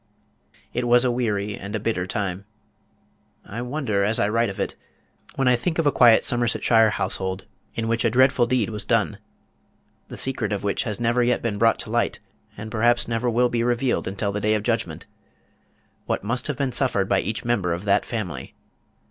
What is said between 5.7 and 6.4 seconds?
of a quiet